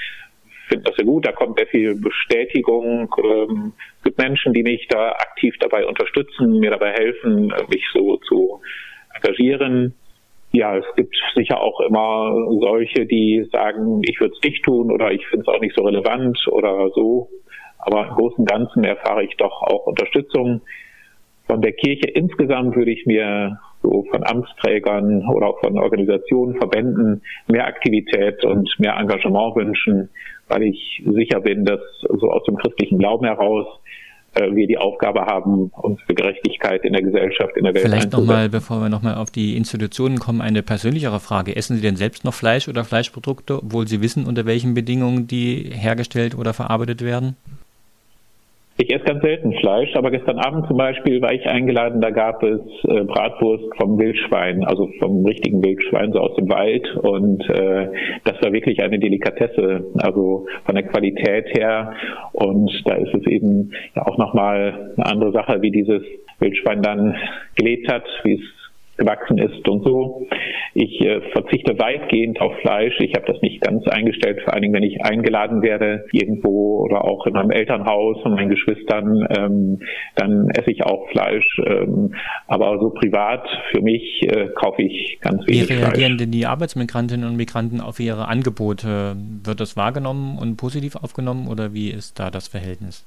finden 0.68 0.84
das 0.84 0.96
sehr 0.96 1.04
gut. 1.04 1.26
Da 1.26 1.32
kommt 1.32 1.58
sehr 1.58 1.66
viel 1.66 1.94
Bestätigung. 2.00 3.14
Ähm, 3.22 3.72
es 3.98 4.04
gibt 4.04 4.18
Menschen, 4.18 4.54
die 4.54 4.62
mich 4.62 4.86
da 4.88 5.10
aktiv 5.10 5.54
dabei 5.60 5.84
unterstützen, 5.84 6.60
mir 6.60 6.70
dabei 6.70 6.92
helfen, 6.92 7.52
mich 7.68 7.84
so 7.92 8.16
zu 8.18 8.62
engagieren. 9.22 9.94
Ja, 10.52 10.76
es 10.76 10.84
gibt 10.96 11.14
sicher 11.34 11.60
auch 11.60 11.80
immer 11.80 12.34
solche, 12.60 13.06
die 13.06 13.48
sagen, 13.52 14.02
ich 14.02 14.20
würde 14.20 14.34
es 14.34 14.42
nicht 14.42 14.64
tun 14.64 14.90
oder 14.90 15.12
ich 15.12 15.24
finde 15.28 15.42
es 15.42 15.48
auch 15.48 15.60
nicht 15.60 15.76
so 15.76 15.84
relevant 15.84 16.38
oder 16.48 16.90
so. 16.90 17.28
Aber 17.78 18.08
im 18.08 18.14
Großen 18.14 18.38
und 18.38 18.50
Ganzen 18.50 18.84
erfahre 18.84 19.24
ich 19.24 19.36
doch 19.36 19.62
auch 19.62 19.86
Unterstützung. 19.86 20.60
Von 21.46 21.62
der 21.62 21.72
Kirche 21.72 22.08
insgesamt 22.10 22.76
würde 22.76 22.90
ich 22.90 23.06
mir 23.06 23.58
so 23.82 24.04
von 24.10 24.24
Amtsträgern 24.24 25.26
oder 25.28 25.48
auch 25.48 25.60
von 25.60 25.78
Organisationen, 25.78 26.56
Verbänden 26.56 27.22
mehr 27.48 27.66
Aktivität 27.66 28.44
und 28.44 28.68
mehr 28.78 28.96
Engagement 28.96 29.56
wünschen, 29.56 30.10
weil 30.48 30.64
ich 30.64 31.02
sicher 31.06 31.40
bin, 31.40 31.64
dass 31.64 31.80
so 32.00 32.30
aus 32.30 32.44
dem 32.44 32.56
christlichen 32.56 32.98
Glauben 32.98 33.24
heraus 33.24 33.66
wir 34.34 34.66
die 34.66 34.78
Aufgabe 34.78 35.22
haben, 35.22 35.70
uns 35.76 36.00
für 36.02 36.14
Gerechtigkeit 36.14 36.84
in 36.84 36.92
der 36.92 37.02
Gesellschaft, 37.02 37.56
in 37.56 37.64
der 37.64 37.74
Welt 37.74 37.84
Vielleicht 37.84 38.12
nochmal, 38.12 38.48
bevor 38.48 38.80
wir 38.80 38.88
nochmal 38.88 39.14
auf 39.16 39.30
die 39.30 39.56
Institutionen 39.56 40.18
kommen, 40.18 40.40
eine 40.40 40.62
persönlichere 40.62 41.20
Frage. 41.20 41.56
Essen 41.56 41.76
Sie 41.76 41.82
denn 41.82 41.96
selbst 41.96 42.24
noch 42.24 42.34
Fleisch 42.34 42.68
oder 42.68 42.84
Fleischprodukte, 42.84 43.58
obwohl 43.58 43.88
Sie 43.88 44.00
wissen, 44.00 44.26
unter 44.26 44.46
welchen 44.46 44.74
Bedingungen 44.74 45.26
die 45.26 45.70
hergestellt 45.72 46.36
oder 46.36 46.54
verarbeitet 46.54 47.02
werden? 47.02 47.36
Ich 48.82 48.94
esse 48.94 49.04
ganz 49.04 49.20
selten 49.20 49.52
Fleisch, 49.60 49.94
aber 49.94 50.10
gestern 50.10 50.38
Abend 50.38 50.66
zum 50.66 50.78
Beispiel 50.78 51.20
war 51.20 51.34
ich 51.34 51.46
eingeladen, 51.46 52.00
da 52.00 52.08
gab 52.08 52.42
es 52.42 52.62
äh, 52.84 53.04
Bratwurst 53.04 53.66
vom 53.78 53.98
Wildschwein, 53.98 54.64
also 54.64 54.88
vom 54.98 55.22
richtigen 55.26 55.62
Wildschwein, 55.62 56.12
so 56.12 56.20
aus 56.20 56.34
dem 56.36 56.48
Wald. 56.48 56.88
Und 56.96 57.46
äh, 57.50 57.88
das 58.24 58.40
war 58.40 58.54
wirklich 58.54 58.82
eine 58.82 58.98
Delikatesse, 58.98 59.84
also 59.98 60.46
von 60.64 60.74
der 60.74 60.84
Qualität 60.84 61.48
her. 61.54 61.92
Und 62.32 62.70
da 62.86 62.94
ist 62.94 63.12
es 63.12 63.26
eben 63.26 63.72
ja 63.94 64.06
auch 64.06 64.16
nochmal 64.16 64.92
eine 64.96 65.06
andere 65.06 65.32
Sache, 65.32 65.60
wie 65.60 65.70
dieses 65.70 66.02
Wildschwein 66.38 66.80
dann 66.80 67.14
gelebt 67.56 67.92
hat, 67.92 68.04
wie 68.24 68.36
es 68.36 68.59
gewachsen 69.00 69.38
ist 69.38 69.66
und 69.68 69.82
so. 69.82 70.26
Ich 70.74 71.00
äh, 71.00 71.20
verzichte 71.32 71.78
weitgehend 71.78 72.40
auf 72.40 72.54
Fleisch. 72.60 72.94
Ich 73.00 73.14
habe 73.14 73.26
das 73.26 73.40
nicht 73.42 73.60
ganz 73.60 73.86
eingestellt, 73.88 74.42
vor 74.44 74.52
allen 74.52 74.62
Dingen, 74.62 74.74
wenn 74.74 74.82
ich 74.82 75.04
eingeladen 75.04 75.62
werde 75.62 76.04
irgendwo 76.12 76.84
oder 76.84 77.04
auch 77.04 77.26
in 77.26 77.32
meinem 77.32 77.50
Elternhaus 77.50 78.20
von 78.22 78.34
meinen 78.34 78.50
Geschwistern, 78.50 79.26
ähm, 79.36 79.80
dann 80.14 80.50
esse 80.50 80.70
ich 80.70 80.84
auch 80.84 81.08
Fleisch. 81.10 81.60
Ähm, 81.66 82.14
aber 82.46 82.78
so 82.78 82.90
privat 82.90 83.48
für 83.72 83.80
mich 83.80 84.22
äh, 84.22 84.48
kaufe 84.54 84.82
ich 84.82 85.18
ganz 85.20 85.46
wenig 85.46 85.68
Wie 85.68 85.74
reagieren 85.74 86.12
Fleisch. 86.12 86.16
denn 86.18 86.30
die 86.30 86.46
Arbeitsmigrantinnen 86.46 87.28
und 87.28 87.36
Migranten 87.36 87.80
auf 87.80 87.98
ihre 87.98 88.28
Angebote? 88.28 89.16
Wird 89.44 89.60
das 89.60 89.76
wahrgenommen 89.76 90.38
und 90.38 90.56
positiv 90.56 90.96
aufgenommen 90.96 91.48
oder 91.48 91.72
wie 91.72 91.90
ist 91.90 92.18
da 92.20 92.30
das 92.30 92.48
Verhältnis? 92.48 93.06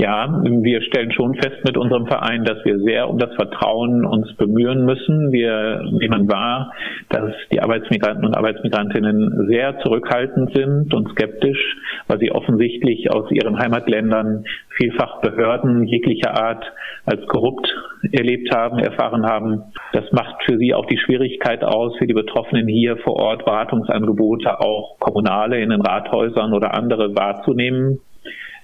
Ja, 0.00 0.40
wir 0.42 0.80
stellen 0.80 1.12
schon 1.12 1.34
fest 1.34 1.62
mit 1.62 1.76
unserem 1.76 2.06
Verein, 2.06 2.42
dass 2.44 2.64
wir 2.64 2.78
sehr 2.78 3.10
um 3.10 3.18
das 3.18 3.34
Vertrauen 3.34 4.06
uns 4.06 4.34
bemühen 4.36 4.86
müssen. 4.86 5.30
Wir 5.30 5.82
nehmen 5.92 6.26
wahr, 6.26 6.72
dass 7.10 7.34
die 7.52 7.60
Arbeitsmigranten 7.60 8.24
und 8.24 8.34
Arbeitsmigrantinnen 8.34 9.46
sehr 9.48 9.78
zurückhaltend 9.80 10.54
sind 10.54 10.94
und 10.94 11.10
skeptisch, 11.10 11.76
weil 12.06 12.18
sie 12.18 12.32
offensichtlich 12.32 13.12
aus 13.12 13.30
ihren 13.30 13.58
Heimatländern 13.58 14.44
vielfach 14.70 15.20
Behörden 15.20 15.86
jeglicher 15.86 16.30
Art 16.30 16.64
als 17.04 17.26
korrupt 17.26 17.68
erlebt 18.10 18.56
haben, 18.56 18.78
erfahren 18.78 19.26
haben. 19.26 19.64
Das 19.92 20.10
macht 20.12 20.42
für 20.46 20.56
sie 20.56 20.72
auch 20.72 20.86
die 20.86 20.96
Schwierigkeit 20.96 21.62
aus, 21.62 21.94
für 21.98 22.06
die 22.06 22.14
Betroffenen 22.14 22.66
hier 22.68 22.96
vor 22.96 23.16
Ort 23.16 23.44
Beratungsangebote, 23.44 24.60
auch 24.60 24.98
kommunale 24.98 25.60
in 25.60 25.68
den 25.68 25.82
Rathäusern 25.82 26.54
oder 26.54 26.72
andere 26.72 27.14
wahrzunehmen. 27.14 28.00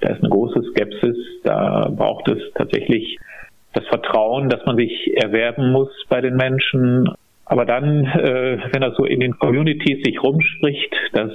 Da 0.07 0.15
ist 0.15 0.21
eine 0.21 0.31
große 0.31 0.63
Skepsis. 0.71 1.17
Da 1.43 1.91
braucht 1.91 2.29
es 2.29 2.39
tatsächlich 2.55 3.19
das 3.73 3.85
Vertrauen, 3.89 4.49
dass 4.49 4.65
man 4.65 4.77
sich 4.77 5.17
erwerben 5.17 5.73
muss 5.73 5.89
bei 6.09 6.21
den 6.21 6.37
Menschen. 6.37 7.11
Aber 7.45 7.65
dann, 7.65 8.05
äh, 8.05 8.59
wenn 8.73 8.83
das 8.83 8.97
so 8.97 9.05
in 9.05 9.19
den 9.19 9.37
Communities 9.39 10.05
sich 10.05 10.23
rumspricht, 10.23 10.95
dass 11.13 11.33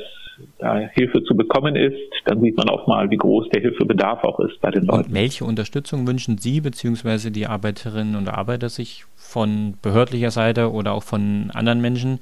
da 0.58 0.78
Hilfe 0.78 1.22
zu 1.24 1.36
bekommen 1.36 1.76
ist, 1.76 1.98
dann 2.26 2.42
sieht 2.42 2.56
man 2.56 2.70
auch 2.70 2.88
mal, 2.88 3.12
wie 3.12 3.18
groß 3.18 3.50
der 3.50 3.62
Hilfebedarf 3.62 4.24
auch 4.24 4.40
ist 4.40 4.60
bei 4.62 4.72
den 4.72 4.86
Leuten. 4.86 5.08
Und 5.08 5.14
welche 5.14 5.44
Unterstützung 5.44 6.08
wünschen 6.08 6.38
Sie 6.38 6.62
bzw. 6.62 7.30
die 7.30 7.48
Arbeiterinnen 7.48 8.16
und 8.16 8.30
Arbeiter 8.30 8.70
sich 8.70 9.04
von 9.16 9.76
behördlicher 9.82 10.32
Seite 10.32 10.72
oder 10.72 10.94
auch 10.94 11.04
von 11.04 11.52
anderen 11.54 11.82
Menschen, 11.82 12.20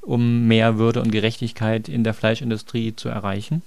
um 0.00 0.48
mehr 0.48 0.78
Würde 0.78 1.00
und 1.00 1.12
Gerechtigkeit 1.12 1.90
in 1.90 2.04
der 2.04 2.14
Fleischindustrie 2.14 2.96
zu 2.96 3.10
erreichen? 3.10 3.62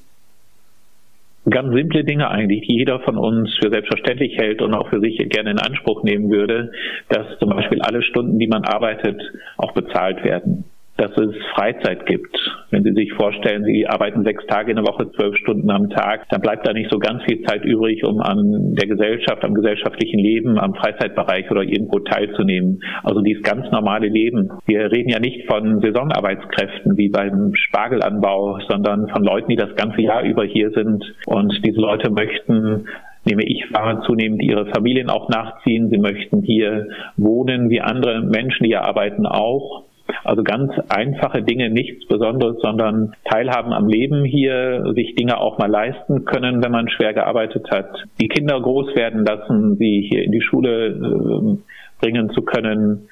Ganz 1.50 1.74
simple 1.74 2.04
Dinge 2.04 2.30
eigentlich, 2.30 2.68
die 2.68 2.78
jeder 2.78 3.00
von 3.02 3.18
uns 3.18 3.54
für 3.62 3.70
selbstverständlich 3.70 4.38
hält 4.38 4.62
und 4.62 4.74
auch 4.74 4.90
für 4.90 5.00
sich 5.00 5.18
gerne 5.30 5.52
in 5.52 5.60
Anspruch 5.60 6.04
nehmen 6.04 6.30
würde, 6.30 6.72
dass 7.10 7.38
zum 7.40 7.50
Beispiel 7.50 7.82
alle 7.82 8.02
Stunden, 8.02 8.40
die 8.40 8.48
man 8.48 8.64
arbeitet, 8.64 9.22
auch 9.58 9.74
bezahlt 9.74 10.24
werden 10.24 10.66
dass 10.98 11.12
es 11.18 11.36
Freizeit 11.56 12.06
gibt. 12.06 12.36
Wenn 12.70 12.84
Sie 12.84 12.94
sich 12.94 13.14
vorstellen, 13.14 13.64
Sie 13.64 13.88
arbeiten 13.88 14.24
sechs 14.24 14.46
Tage 14.48 14.72
in 14.72 14.78
der 14.78 14.86
Woche, 14.86 15.12
zwölf 15.12 15.36
Stunden 15.38 15.70
am 15.72 15.90
Tag, 15.90 16.28
dann 16.30 16.42
bleibt 16.42 16.68
da 16.68 16.74
nicht 16.74 16.92
so 16.92 17.00
ganz 17.00 17.24
viel 17.24 17.42
Zeit 17.44 17.66
übrig, 17.66 18.04
um 18.04 18.20
an 18.20 18.76
der 18.76 18.88
Gesellschaft, 18.88 19.44
am 19.44 19.54
gesellschaftlichen 19.54 20.20
Leben, 20.20 20.60
am 20.60 20.76
Freizeitbereich 20.76 21.50
oder 21.50 21.64
irgendwo 21.64 22.00
teilzunehmen. 22.00 22.84
Also 23.04 23.22
dieses 23.22 23.44
ganz 23.44 23.70
normale 23.72 24.08
Leben. 24.08 24.50
Wir 24.66 24.92
reden 24.92 25.10
ja 25.10 25.20
nicht 25.20 25.48
von 25.48 25.82
Saisonarbeitskräften 25.82 26.98
wie 26.98 27.10
beim 27.10 27.54
Spargelanbau, 27.56 28.60
sondern 28.70 29.08
von 29.10 29.24
Leuten, 29.24 29.50
die 29.50 29.56
das 29.56 29.76
ganze 29.76 30.02
Jahr 30.02 30.24
über 30.24 30.44
hier 30.44 30.72
sind. 30.72 31.04
Und 31.26 31.66
diese 31.66 31.80
Leute 31.80 32.12
möchten 32.12 32.86
nehme 33.26 33.44
ich 33.44 33.72
wahr, 33.72 34.04
zunehmend 34.06 34.44
ihre 34.44 34.66
Familien 34.68 35.10
auch 35.10 35.30
nachziehen. 35.30 35.90
Sie 35.90 35.98
möchten 35.98 36.42
hier 36.42 36.88
wohnen 37.16 37.70
wie 37.70 37.82
andere 37.82 38.22
Menschen, 38.22 38.64
die 38.64 38.70
hier 38.70 38.86
arbeiten 38.86 39.26
auch. 39.26 39.86
Also 40.24 40.44
ganz 40.44 40.72
einfache 40.90 41.42
Dinge, 41.42 41.70
nichts 41.70 42.08
Besonderes, 42.08 42.58
sondern 42.62 43.14
Teilhaben 43.26 43.74
am 43.74 43.88
Leben 43.88 44.24
hier, 44.24 44.94
sich 44.96 45.16
Dinge 45.16 45.38
auch 45.38 45.58
mal 45.58 45.70
leisten 45.70 46.26
können, 46.26 46.64
wenn 46.64 46.72
man 46.72 46.90
schwer 46.90 47.14
gearbeitet 47.14 47.70
hat. 47.72 47.90
Die 48.22 48.28
Kinder 48.28 48.60
groß 48.60 48.96
werden 48.96 49.26
lassen, 49.26 49.78
sie 49.78 50.08
hier 50.10 50.24
in 50.24 50.32
die 50.32 50.42
Schule 50.42 50.88
äh, 50.88 51.58
bringen 52.00 52.30
zu 52.32 52.42
können. 52.42 53.10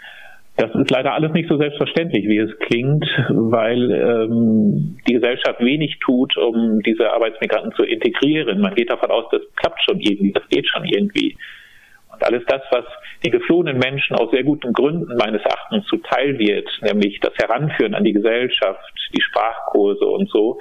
Das 0.57 0.75
ist 0.75 0.91
leider 0.91 1.13
alles 1.13 1.31
nicht 1.31 1.49
so 1.49 1.57
selbstverständlich, 1.57 2.27
wie 2.27 2.37
es 2.37 2.57
klingt, 2.59 3.05
weil 3.29 3.91
ähm, 3.91 4.97
die 5.07 5.13
Gesellschaft 5.13 5.59
wenig 5.59 5.99
tut, 5.99 6.37
um 6.37 6.81
diese 6.81 7.11
Arbeitsmigranten 7.11 7.71
zu 7.71 7.83
integrieren. 7.83 8.59
Man 8.61 8.75
geht 8.75 8.91
davon 8.91 9.09
aus, 9.11 9.25
das 9.31 9.41
klappt 9.55 9.81
schon 9.83 9.99
irgendwie, 9.99 10.33
das 10.33 10.47
geht 10.49 10.67
schon 10.67 10.85
irgendwie. 10.85 11.37
Und 12.13 12.23
alles 12.23 12.43
das, 12.47 12.61
was 12.69 12.85
die 13.23 13.29
geflohenen 13.29 13.77
Menschen 13.77 14.15
aus 14.15 14.31
sehr 14.31 14.43
guten 14.43 14.73
Gründen 14.73 15.15
meines 15.17 15.41
Erachtens 15.41 15.85
zuteil 15.87 16.39
wird, 16.39 16.67
nämlich 16.81 17.19
das 17.19 17.33
Heranführen 17.35 17.93
an 17.93 18.03
die 18.03 18.13
Gesellschaft, 18.13 18.93
die 19.13 19.21
Sprachkurse 19.21 20.05
und 20.05 20.29
so, 20.29 20.57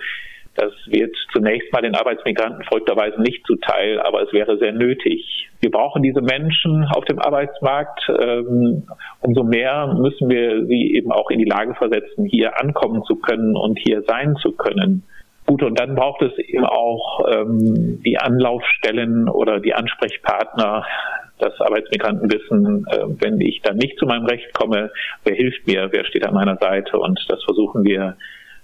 das 0.61 0.73
wird 0.87 1.17
zunächst 1.33 1.73
mal 1.73 1.81
den 1.81 1.95
Arbeitsmigranten 1.95 2.64
folgterweise 2.64 3.21
nicht 3.23 3.47
zuteil, 3.47 4.00
aber 4.00 4.23
es 4.23 4.33
wäre 4.33 4.59
sehr 4.59 4.73
nötig. 4.73 5.49
Wir 5.61 5.71
brauchen 5.71 6.02
diese 6.02 6.21
Menschen 6.21 6.85
auf 6.85 7.05
dem 7.05 7.19
Arbeitsmarkt. 7.19 8.00
Ähm, 8.09 8.83
umso 9.21 9.45
mehr 9.45 9.95
müssen 9.99 10.29
wir 10.29 10.67
sie 10.67 10.95
eben 10.95 11.12
auch 11.12 11.31
in 11.31 11.38
die 11.38 11.49
Lage 11.49 11.75
versetzen, 11.75 12.25
hier 12.25 12.61
ankommen 12.61 13.05
zu 13.05 13.17
können 13.17 13.57
und 13.57 13.79
hier 13.79 14.02
sein 14.07 14.37
zu 14.37 14.52
können. 14.52 15.05
Gut, 15.47 15.62
und 15.62 15.79
dann 15.81 15.95
braucht 15.95 16.23
es 16.23 16.37
eben 16.38 16.64
auch 16.64 17.26
ähm, 17.33 18.02
die 18.05 18.19
Anlaufstellen 18.19 19.29
oder 19.29 19.61
die 19.61 19.75
Ansprechpartner, 19.75 20.85
dass 21.40 21.59
Arbeitsmigranten 21.61 22.30
wissen, 22.30 22.87
äh, 22.90 23.04
wenn 23.20 23.40
ich 23.40 23.61
dann 23.62 23.76
nicht 23.76 23.99
zu 23.99 24.06
meinem 24.06 24.26
Recht 24.26 24.52
komme, 24.54 24.90
wer 25.25 25.35
hilft 25.35 25.66
mir, 25.66 25.88
wer 25.92 26.04
steht 26.04 26.25
an 26.25 26.35
meiner 26.35 26.56
Seite 26.56 26.99
und 26.99 27.18
das 27.28 27.42
versuchen 27.44 27.85
wir 27.85 28.16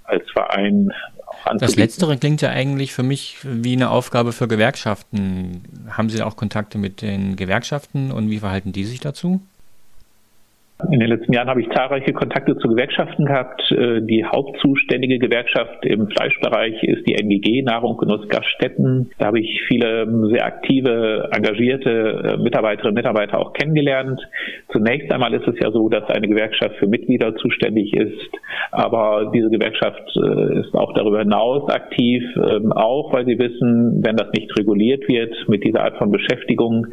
als 0.05 0.31
Verein 0.31 0.93
auch 1.27 1.47
anzubieten. 1.47 1.59
Das 1.61 1.77
Letztere 1.77 2.17
klingt 2.17 2.43
ja 2.43 2.51
eigentlich 2.51 2.93
für 2.93 3.03
mich 3.03 3.39
wie 3.43 3.73
eine 3.73 3.91
Aufgabe 3.91 4.33
für 4.33 4.49
Gewerkschaften. 4.49 5.63
Haben 5.91 6.09
Sie 6.09 6.23
auch 6.23 6.37
Kontakte 6.37 6.79
mit 6.79 7.03
den 7.03 7.37
Gewerkschaften 7.37 8.13
und 8.13 8.31
wie 8.31 8.39
verhalten 8.39 8.73
die 8.73 8.85
sich 8.85 9.01
dazu? 9.01 9.41
In 10.93 11.01
den 11.01 11.09
letzten 11.09 11.33
Jahren 11.33 11.49
habe 11.49 11.63
ich 11.63 11.71
zahlreiche 11.71 12.13
Kontakte 12.13 12.59
zu 12.59 12.69
Gewerkschaften 12.69 13.25
gehabt. 13.25 13.63
Äh, 13.73 14.03
die 14.03 14.27
hauptzuständige 14.27 15.19
Gewerkschaft 15.19 15.87
im 15.87 16.07
Fleischbereich 16.09 16.83
ist 16.83 17.07
die 17.09 17.15
NGG, 17.15 17.63
Nahrung, 17.63 17.97
Genuss, 17.97 18.29
Gaststätten. 18.29 19.11
Da 19.19 19.29
habe 19.29 19.41
ich 19.41 19.63
viele 19.69 20.03
ähm, 20.03 20.27
sehr 20.27 20.45
aktive, 20.45 21.31
engagierte 21.33 21.91
äh, 21.91 22.37
Mitarbeiterinnen 22.37 22.91
und 22.91 22.95
Mitarbeiter 22.95 23.39
auch 23.39 23.55
kennengelernt. 23.55 24.21
Zunächst 24.71 25.11
einmal 25.11 25.33
ist 25.33 25.49
es 25.49 25.59
ja 25.61 25.71
so, 25.71 25.89
dass 25.89 26.11
eine 26.11 26.29
Gewerkschaft 26.29 26.77
für 26.77 26.87
Mitglieder 26.87 27.35
zuständig 27.37 27.95
ist, 27.95 28.31
aber 28.71 29.31
diese 29.35 29.49
Gewerkschaft 29.49 30.03
äh, 30.15 30.61
ist 30.61 30.75
auch 30.75 30.93
darüber 30.93 31.21
hinaus 31.21 31.71
aktiv, 31.71 32.23
ähm, 32.37 32.71
auch 32.73 33.15
weil 33.15 33.25
sie 33.25 33.39
wissen, 33.39 34.05
wenn 34.05 34.17
das 34.17 34.29
nicht 34.37 34.55
reguliert 34.59 35.09
wird 35.09 35.35
mit 35.49 35.65
dieser 35.65 35.85
Art 35.85 35.97
von 35.97 36.13
Beschäftigung, 36.13 36.89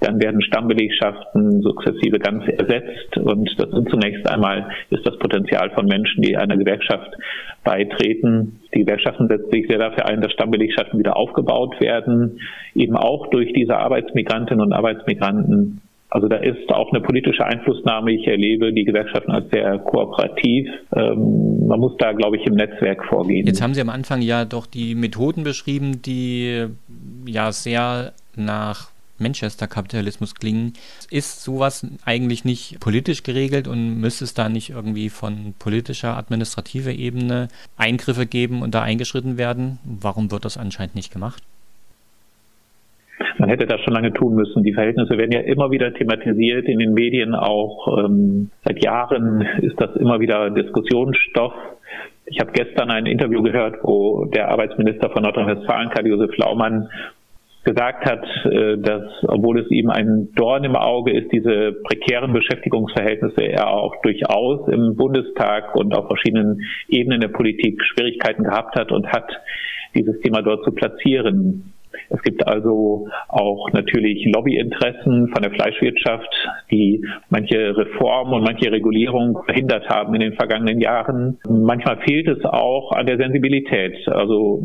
dann 0.00 0.20
werden 0.20 0.42
Stammbelegschaften 0.42 1.62
sukzessive 1.62 2.18
ganz 2.18 2.44
ersetzt 2.46 3.16
und 3.16 3.48
das 3.58 3.70
sind 3.70 3.88
zunächst 3.88 4.28
einmal 4.28 4.68
ist 4.90 5.06
das 5.06 5.18
Potenzial 5.18 5.70
von 5.70 5.86
Menschen, 5.86 6.22
die 6.22 6.36
einer 6.36 6.56
Gewerkschaft 6.56 7.16
beitreten. 7.62 8.60
Die 8.74 8.80
Gewerkschaften 8.80 9.28
setzen 9.28 9.50
sich 9.50 9.66
sehr 9.66 9.78
dafür 9.78 10.06
ein, 10.06 10.20
dass 10.20 10.32
Stammbelegschaften 10.32 10.98
wieder 10.98 11.16
aufgebaut 11.16 11.80
werden, 11.80 12.40
eben 12.74 12.96
auch 12.96 13.28
durch 13.28 13.52
diese 13.52 13.76
Arbeitsmigrantinnen 13.76 14.62
und 14.64 14.72
Arbeitsmigranten. 14.72 15.80
Also 16.10 16.28
da 16.28 16.36
ist 16.36 16.68
auch 16.68 16.92
eine 16.92 17.00
politische 17.00 17.44
Einflussnahme. 17.44 18.12
Ich 18.12 18.28
erlebe 18.28 18.72
die 18.72 18.84
Gewerkschaften 18.84 19.32
als 19.32 19.50
sehr 19.50 19.78
kooperativ. 19.78 20.68
Ähm, 20.94 21.66
man 21.66 21.80
muss 21.80 21.96
da, 21.98 22.12
glaube 22.12 22.36
ich, 22.36 22.46
im 22.46 22.54
Netzwerk 22.54 23.04
vorgehen. 23.06 23.46
Jetzt 23.46 23.60
haben 23.60 23.74
Sie 23.74 23.80
am 23.80 23.88
Anfang 23.88 24.22
ja 24.22 24.44
doch 24.44 24.66
die 24.66 24.94
Methoden 24.94 25.42
beschrieben, 25.42 26.02
die 26.02 26.66
ja 27.26 27.50
sehr 27.50 28.12
nach 28.36 28.93
Manchester-Kapitalismus 29.18 30.34
klingen. 30.34 30.72
Ist 31.10 31.42
sowas 31.42 31.86
eigentlich 32.04 32.44
nicht 32.44 32.80
politisch 32.80 33.22
geregelt 33.22 33.68
und 33.68 34.00
müsste 34.00 34.24
es 34.24 34.34
da 34.34 34.48
nicht 34.48 34.70
irgendwie 34.70 35.08
von 35.08 35.54
politischer, 35.58 36.16
administrativer 36.16 36.92
Ebene 36.92 37.48
Eingriffe 37.76 38.26
geben 38.26 38.62
und 38.62 38.74
da 38.74 38.82
eingeschritten 38.82 39.38
werden? 39.38 39.78
Warum 39.84 40.30
wird 40.30 40.44
das 40.44 40.56
anscheinend 40.56 40.94
nicht 40.94 41.12
gemacht? 41.12 41.42
Man 43.38 43.48
hätte 43.48 43.66
das 43.66 43.80
schon 43.82 43.94
lange 43.94 44.12
tun 44.12 44.34
müssen. 44.34 44.62
Die 44.62 44.72
Verhältnisse 44.72 45.16
werden 45.18 45.32
ja 45.32 45.40
immer 45.40 45.70
wieder 45.70 45.92
thematisiert 45.92 46.66
in 46.66 46.78
den 46.78 46.94
Medien 46.94 47.34
auch. 47.34 48.04
Ähm, 48.04 48.50
seit 48.64 48.82
Jahren 48.82 49.42
ist 49.62 49.80
das 49.80 49.94
immer 49.96 50.20
wieder 50.20 50.50
Diskussionsstoff. 50.50 51.52
Ich 52.26 52.40
habe 52.40 52.52
gestern 52.52 52.90
ein 52.90 53.06
Interview 53.06 53.42
gehört, 53.42 53.76
wo 53.82 54.24
der 54.24 54.48
Arbeitsminister 54.48 55.10
von 55.10 55.22
Nordrhein-Westfalen, 55.22 55.90
Karl-Josef 55.90 56.36
Laumann, 56.36 56.88
gesagt 57.64 58.04
hat, 58.04 58.24
äh, 58.44 58.78
dass 58.78 59.02
obwohl 59.26 59.60
es 59.60 59.70
ihm 59.70 59.90
ein 59.90 60.28
Dorn 60.34 60.64
im 60.64 60.76
Auge 60.76 61.12
ist, 61.12 61.32
diese 61.32 61.72
prekären 61.72 62.32
Beschäftigungsverhältnisse 62.32 63.42
er 63.42 63.68
auch 63.68 64.00
durchaus 64.02 64.68
im 64.68 64.96
Bundestag 64.96 65.74
und 65.74 65.94
auf 65.94 66.06
verschiedenen 66.06 66.60
Ebenen 66.88 67.20
der 67.20 67.28
Politik 67.28 67.82
Schwierigkeiten 67.84 68.44
gehabt 68.44 68.76
hat 68.76 68.92
und 68.92 69.06
hat, 69.08 69.30
dieses 69.94 70.20
Thema 70.20 70.42
dort 70.42 70.64
zu 70.64 70.72
platzieren. 70.72 71.73
Es 72.10 72.22
gibt 72.22 72.46
also 72.46 73.08
auch 73.28 73.70
natürlich 73.72 74.24
Lobbyinteressen 74.34 75.28
von 75.28 75.42
der 75.42 75.50
Fleischwirtschaft, 75.52 76.28
die 76.70 77.04
manche 77.30 77.76
Reformen 77.76 78.34
und 78.34 78.44
manche 78.44 78.70
Regulierung 78.70 79.42
verhindert 79.44 79.88
haben 79.88 80.14
in 80.14 80.20
den 80.20 80.34
vergangenen 80.34 80.80
Jahren. 80.80 81.38
Manchmal 81.48 81.98
fehlt 81.98 82.28
es 82.28 82.44
auch 82.44 82.92
an 82.92 83.06
der 83.06 83.18
Sensibilität. 83.18 84.08
Also 84.08 84.62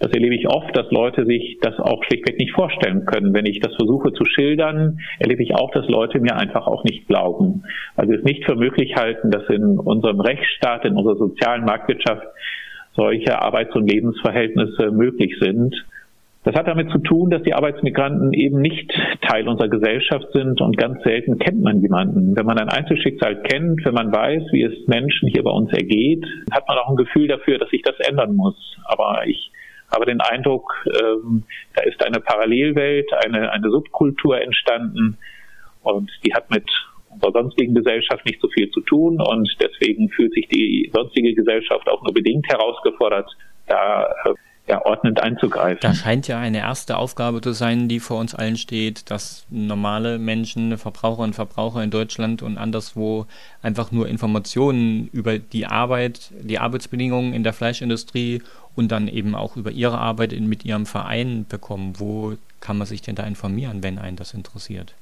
das 0.00 0.12
erlebe 0.12 0.34
ich 0.34 0.48
oft, 0.48 0.76
dass 0.76 0.90
Leute 0.90 1.26
sich 1.26 1.58
das 1.62 1.78
auch 1.78 2.02
schlichtweg 2.04 2.38
nicht 2.38 2.52
vorstellen 2.52 3.04
können. 3.06 3.34
Wenn 3.34 3.46
ich 3.46 3.60
das 3.60 3.74
versuche 3.74 4.12
zu 4.12 4.24
schildern, 4.24 4.98
erlebe 5.18 5.42
ich 5.42 5.54
auch, 5.54 5.70
dass 5.70 5.88
Leute 5.88 6.20
mir 6.20 6.36
einfach 6.36 6.66
auch 6.66 6.84
nicht 6.84 7.06
glauben. 7.06 7.64
Also 7.96 8.12
es 8.12 8.24
nicht 8.24 8.44
für 8.44 8.56
möglich 8.56 8.94
halten, 8.96 9.30
dass 9.30 9.48
in 9.48 9.78
unserem 9.78 10.20
Rechtsstaat, 10.20 10.84
in 10.84 10.96
unserer 10.96 11.16
sozialen 11.16 11.64
Marktwirtschaft 11.64 12.26
solche 12.94 13.40
Arbeits- 13.40 13.74
und 13.74 13.90
Lebensverhältnisse 13.90 14.90
möglich 14.90 15.36
sind. 15.40 15.74
Das 16.46 16.54
hat 16.54 16.68
damit 16.68 16.92
zu 16.92 16.98
tun, 16.98 17.28
dass 17.28 17.42
die 17.42 17.54
Arbeitsmigranten 17.54 18.32
eben 18.32 18.60
nicht 18.60 18.88
Teil 19.20 19.48
unserer 19.48 19.68
Gesellschaft 19.68 20.28
sind 20.32 20.60
und 20.60 20.76
ganz 20.76 21.02
selten 21.02 21.40
kennt 21.40 21.60
man 21.60 21.82
jemanden. 21.82 22.36
Wenn 22.36 22.46
man 22.46 22.56
ein 22.56 22.68
Einzelschicksal 22.68 23.42
kennt, 23.42 23.84
wenn 23.84 23.94
man 23.94 24.12
weiß, 24.12 24.44
wie 24.52 24.62
es 24.62 24.86
Menschen 24.86 25.28
hier 25.28 25.42
bei 25.42 25.50
uns 25.50 25.72
ergeht, 25.72 26.24
hat 26.52 26.68
man 26.68 26.78
auch 26.78 26.88
ein 26.88 26.94
Gefühl 26.94 27.26
dafür, 27.26 27.58
dass 27.58 27.68
sich 27.70 27.82
das 27.82 27.96
ändern 27.98 28.36
muss. 28.36 28.54
Aber 28.84 29.26
ich 29.26 29.50
habe 29.92 30.06
den 30.06 30.20
Eindruck, 30.20 30.72
ähm, 30.86 31.42
da 31.74 31.82
ist 31.82 32.00
eine 32.06 32.20
Parallelwelt, 32.20 33.10
eine, 33.24 33.50
eine 33.50 33.68
Subkultur 33.68 34.40
entstanden 34.40 35.18
und 35.82 36.12
die 36.24 36.32
hat 36.32 36.48
mit 36.52 36.70
unserer 37.08 37.32
sonstigen 37.32 37.74
Gesellschaft 37.74 38.24
nicht 38.24 38.40
so 38.40 38.46
viel 38.50 38.70
zu 38.70 38.82
tun 38.82 39.20
und 39.20 39.52
deswegen 39.60 40.10
fühlt 40.10 40.32
sich 40.32 40.46
die 40.46 40.92
sonstige 40.94 41.34
Gesellschaft 41.34 41.88
auch 41.88 42.04
nur 42.04 42.14
bedingt 42.14 42.46
herausgefordert, 42.48 43.28
da 43.66 44.04
äh, 44.26 44.34
ja, 44.66 44.84
ordnend 44.84 45.22
einzugreifen. 45.22 45.78
Da 45.80 45.94
scheint 45.94 46.26
ja 46.26 46.38
eine 46.38 46.58
erste 46.58 46.96
Aufgabe 46.96 47.40
zu 47.40 47.52
sein, 47.52 47.88
die 47.88 48.00
vor 48.00 48.18
uns 48.18 48.34
allen 48.34 48.56
steht, 48.56 49.10
dass 49.10 49.46
normale 49.48 50.18
Menschen, 50.18 50.76
Verbraucherinnen 50.76 51.30
und 51.30 51.34
Verbraucher 51.34 51.82
in 51.82 51.90
Deutschland 51.90 52.42
und 52.42 52.58
anderswo 52.58 53.26
einfach 53.62 53.92
nur 53.92 54.08
Informationen 54.08 55.08
über 55.12 55.38
die 55.38 55.66
Arbeit, 55.66 56.30
die 56.40 56.58
Arbeitsbedingungen 56.58 57.32
in 57.32 57.44
der 57.44 57.52
Fleischindustrie 57.52 58.42
und 58.74 58.90
dann 58.90 59.08
eben 59.08 59.34
auch 59.34 59.56
über 59.56 59.70
ihre 59.70 59.98
Arbeit 59.98 60.32
in, 60.32 60.48
mit 60.48 60.64
ihrem 60.64 60.86
Verein 60.86 61.46
bekommen. 61.48 61.94
Wo 61.98 62.34
kann 62.60 62.76
man 62.76 62.86
sich 62.86 63.02
denn 63.02 63.14
da 63.14 63.22
informieren, 63.22 63.82
wenn 63.82 63.98
einen 63.98 64.16
das 64.16 64.34
interessiert? 64.34 64.94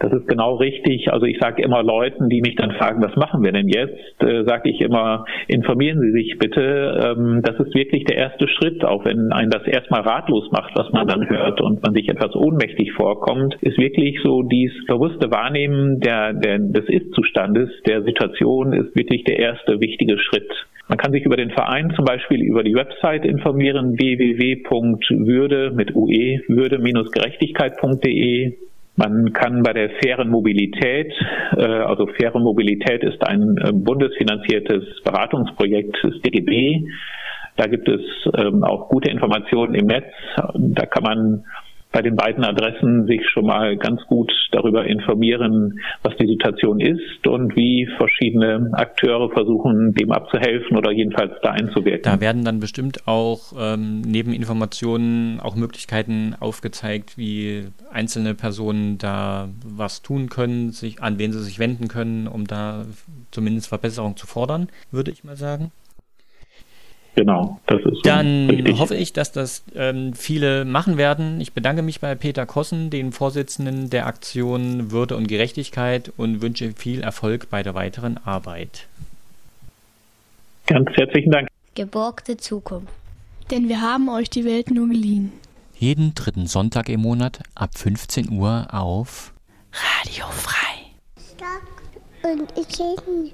Das 0.00 0.12
ist 0.12 0.28
genau 0.28 0.56
richtig. 0.56 1.12
Also 1.12 1.26
ich 1.26 1.38
sage 1.40 1.62
immer 1.62 1.82
Leuten, 1.82 2.28
die 2.28 2.40
mich 2.40 2.54
dann 2.54 2.70
fragen, 2.72 3.02
was 3.02 3.16
machen 3.16 3.42
wir 3.42 3.50
denn 3.52 3.68
jetzt, 3.68 4.22
äh, 4.22 4.44
sage 4.44 4.70
ich 4.70 4.80
immer, 4.80 5.24
informieren 5.48 6.00
Sie 6.00 6.12
sich 6.12 6.38
bitte. 6.38 7.16
Ähm, 7.16 7.42
das 7.42 7.58
ist 7.58 7.74
wirklich 7.74 8.04
der 8.04 8.16
erste 8.16 8.46
Schritt, 8.48 8.84
auch 8.84 9.04
wenn 9.04 9.32
einen 9.32 9.50
das 9.50 9.66
erstmal 9.66 10.02
ratlos 10.02 10.50
macht, 10.52 10.72
was 10.76 10.92
man 10.92 11.08
dann 11.08 11.28
hört 11.28 11.60
und 11.60 11.82
man 11.82 11.94
sich 11.94 12.08
etwas 12.08 12.36
ohnmächtig 12.36 12.92
vorkommt, 12.92 13.56
ist 13.60 13.78
wirklich 13.78 14.20
so 14.22 14.42
dies 14.42 14.70
bewusste 14.86 15.32
Wahrnehmen 15.32 15.98
der, 16.00 16.32
der, 16.32 16.60
des 16.60 16.88
Ist-Zustandes, 16.88 17.68
der 17.86 18.04
Situation 18.04 18.72
ist 18.72 18.94
wirklich 18.94 19.24
der 19.24 19.38
erste 19.38 19.80
wichtige 19.80 20.16
Schritt. 20.18 20.48
Man 20.88 20.96
kann 20.96 21.12
sich 21.12 21.24
über 21.24 21.36
den 21.36 21.50
Verein 21.50 21.92
zum 21.96 22.04
Beispiel 22.04 22.40
über 22.42 22.62
die 22.62 22.74
Website 22.74 23.24
informieren, 23.26 23.98
www.würde 23.98 25.72
mit 25.74 25.94
ue, 25.94 26.40
würde-gerechtigkeit.de 26.48 28.54
man 28.98 29.32
kann 29.32 29.62
bei 29.62 29.72
der 29.72 29.90
fairen 30.02 30.28
Mobilität, 30.28 31.12
äh, 31.56 31.62
also 31.62 32.08
faire 32.08 32.38
Mobilität 32.40 33.04
ist 33.04 33.24
ein 33.26 33.56
äh, 33.58 33.72
bundesfinanziertes 33.72 35.02
Beratungsprojekt 35.04 35.96
des 36.02 36.20
DGB. 36.22 36.84
Da 37.56 37.66
gibt 37.66 37.88
es 37.88 38.00
ähm, 38.36 38.64
auch 38.64 38.88
gute 38.88 39.08
Informationen 39.10 39.74
im 39.74 39.86
Netz. 39.86 40.12
Da 40.52 40.86
kann 40.86 41.04
man 41.04 41.44
bei 41.92 42.02
den 42.02 42.16
beiden 42.16 42.44
Adressen 42.44 43.06
sich 43.06 43.28
schon 43.28 43.46
mal 43.46 43.76
ganz 43.76 44.02
gut 44.06 44.30
darüber 44.52 44.84
informieren, 44.84 45.80
was 46.02 46.16
die 46.16 46.26
Situation 46.26 46.80
ist 46.80 47.26
und 47.26 47.56
wie 47.56 47.88
verschiedene 47.96 48.70
Akteure 48.72 49.30
versuchen, 49.30 49.94
dem 49.94 50.12
abzuhelfen 50.12 50.76
oder 50.76 50.92
jedenfalls 50.92 51.32
da 51.42 51.50
einzuwirken. 51.50 52.02
Da 52.02 52.20
werden 52.20 52.44
dann 52.44 52.60
bestimmt 52.60 53.06
auch 53.06 53.52
ähm, 53.58 54.02
neben 54.02 54.32
Informationen 54.32 55.40
auch 55.40 55.56
Möglichkeiten 55.56 56.34
aufgezeigt, 56.38 57.16
wie 57.16 57.64
einzelne 57.90 58.34
Personen 58.34 58.98
da 58.98 59.48
was 59.64 60.02
tun 60.02 60.28
können, 60.28 60.72
sich, 60.72 61.02
an 61.02 61.18
wen 61.18 61.32
sie 61.32 61.42
sich 61.42 61.58
wenden 61.58 61.88
können, 61.88 62.26
um 62.26 62.46
da 62.46 62.84
zumindest 63.30 63.68
Verbesserung 63.68 64.16
zu 64.16 64.26
fordern, 64.26 64.68
würde 64.90 65.10
ich 65.10 65.24
mal 65.24 65.36
sagen. 65.36 65.72
Genau, 67.18 67.58
das 67.66 67.80
ist 67.80 67.96
so 67.96 68.00
Dann 68.04 68.48
richtig. 68.48 68.78
hoffe 68.78 68.94
ich, 68.94 69.12
dass 69.12 69.32
das 69.32 69.64
ähm, 69.74 70.12
viele 70.14 70.64
machen 70.64 70.98
werden. 70.98 71.40
Ich 71.40 71.52
bedanke 71.52 71.82
mich 71.82 71.98
bei 71.98 72.14
Peter 72.14 72.46
Kossen, 72.46 72.90
dem 72.90 73.10
Vorsitzenden 73.10 73.90
der 73.90 74.06
Aktion 74.06 74.92
Würde 74.92 75.16
und 75.16 75.26
Gerechtigkeit 75.26 76.12
und 76.16 76.42
wünsche 76.42 76.70
viel 76.74 77.00
Erfolg 77.00 77.50
bei 77.50 77.64
der 77.64 77.74
weiteren 77.74 78.18
Arbeit. 78.18 78.86
Ganz 80.68 80.88
herzlichen 80.94 81.32
Dank. 81.32 81.48
Geborgte 81.74 82.36
Zukunft. 82.36 82.92
Denn 83.50 83.68
wir 83.68 83.80
haben 83.80 84.08
euch 84.08 84.30
die 84.30 84.44
Welt 84.44 84.70
nur 84.70 84.86
geliehen. 84.86 85.32
Jeden 85.76 86.14
dritten 86.14 86.46
Sonntag 86.46 86.88
im 86.88 87.00
Monat 87.00 87.40
ab 87.56 87.70
15 87.76 88.30
Uhr 88.30 88.68
auf 88.70 89.32
Radio 90.06 90.26
Frei. 90.30 90.92
Stock 91.34 91.66
und 92.22 92.52
ich 92.56 92.76
frei. 92.76 93.32